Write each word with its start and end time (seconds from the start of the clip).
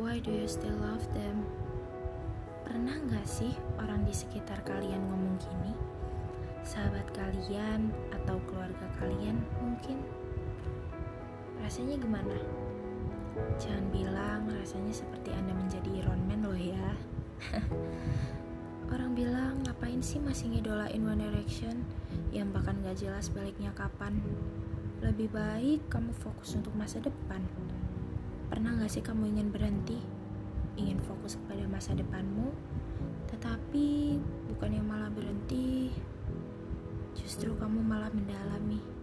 why 0.00 0.16
do 0.16 0.32
you 0.32 0.48
still 0.48 0.80
love 0.80 1.04
them? 1.12 1.44
Pernah 2.64 2.96
gak 3.12 3.28
sih 3.28 3.52
orang 3.76 4.08
di 4.08 4.16
sekitar 4.16 4.64
kalian 4.64 5.04
ngomong 5.12 5.36
gini? 5.36 5.76
Sahabat 6.64 7.04
kalian 7.12 7.92
atau 8.08 8.40
keluarga 8.48 8.88
kalian 8.96 9.44
mungkin? 9.60 10.00
Rasanya 11.60 12.00
gimana? 12.00 12.32
Jangan 13.60 13.92
bilang 13.92 14.48
rasanya 14.48 15.04
seperti 15.04 15.36
Anda 15.36 15.52
menjadi 15.52 15.92
Iron 15.92 16.24
Man 16.24 16.48
loh 16.48 16.56
ya. 16.56 16.96
Orang 18.96 19.12
bilang 19.12 19.60
ngapain 19.68 20.00
sih 20.00 20.16
masih 20.16 20.48
ngidolain 20.48 21.04
One 21.04 21.20
Direction 21.20 21.84
yang 22.32 22.48
bahkan 22.56 22.80
gak 22.80 22.96
jelas 23.04 23.28
baliknya 23.28 23.76
kapan. 23.76 24.16
Lebih 25.04 25.28
baik 25.28 25.92
kamu 25.92 26.16
fokus 26.16 26.56
untuk 26.56 26.72
masa 26.72 27.04
depan. 27.04 27.44
Pernah 28.50 28.82
gak 28.82 28.90
sih 28.90 29.00
kamu 29.00 29.30
ingin 29.30 29.48
berhenti? 29.54 30.02
Ingin 30.74 30.98
fokus 31.06 31.38
kepada 31.38 31.62
masa 31.70 31.94
depanmu, 31.94 32.50
tetapi 33.30 34.18
bukan 34.50 34.70
yang 34.74 34.86
malah 34.90 35.06
berhenti, 35.06 35.94
justru 37.14 37.54
kamu 37.54 37.78
malah 37.78 38.10
mendalami. 38.10 38.99